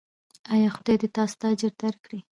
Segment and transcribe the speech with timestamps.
[0.53, 2.19] ایا خدای دې تاسو ته اجر درکړي؟